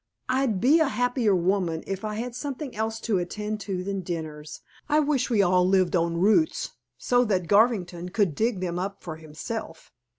[0.29, 4.61] "I'd be a happier woman if I had something else to attend to than dinners.
[4.89, 9.17] I wish we all lived on roots, so that Garvington could dig them up for
[9.17, 9.91] himself."